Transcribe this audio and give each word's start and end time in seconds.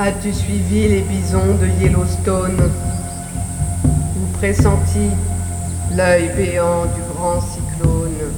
As-tu 0.00 0.32
suivi 0.32 0.86
les 0.86 1.00
bisons 1.00 1.56
de 1.60 1.66
Yellowstone 1.82 2.70
Ou 3.84 4.38
pressenti 4.38 5.10
l'œil 5.96 6.30
béant 6.36 6.84
du 6.84 7.02
grand 7.12 7.40
cyclone? 7.40 8.32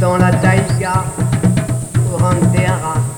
Dans 0.00 0.16
la 0.16 0.30
taïga, 0.30 1.04
Orandera, 2.14 2.94
si 3.08 3.11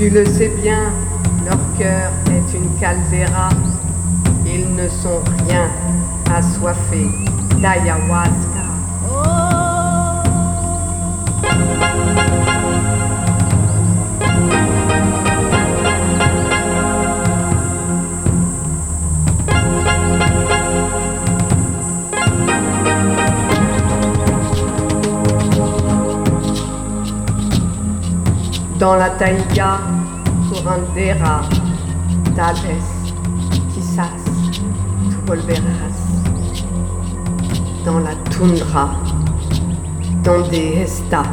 Tu 0.00 0.08
le 0.08 0.24
sais 0.24 0.50
bien, 0.62 0.94
leur 1.44 1.58
cœur 1.78 2.10
est 2.28 2.56
une 2.56 2.74
caldeira. 2.80 3.50
Ils 4.46 4.74
ne 4.74 4.88
sont 4.88 5.20
rien 5.46 5.68
assoiffés 6.34 7.10
d'ayahuasca. 7.60 8.60
Dans 28.80 28.96
la 28.96 29.10
taïga, 29.10 29.78
curandera, 30.48 31.42
tal 32.34 32.54
vez, 32.62 33.12
quizás, 33.74 34.24
tu 35.10 35.16
volverás. 35.26 36.24
Dans 37.84 38.00
la 38.00 38.14
tundra, 38.30 38.88
donde 40.22 40.82
está 40.82 41.24